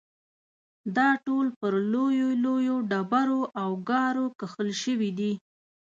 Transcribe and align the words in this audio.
دا 0.97 1.09
ټول 1.25 1.47
پر 1.59 1.71
لویو 1.91 2.29
لویو 2.45 2.77
ډبرو 2.89 3.41
او 3.61 3.69
ګارو 3.89 4.25
کښل 4.39 4.69
شوي 4.83 5.11
دي. 5.19 5.31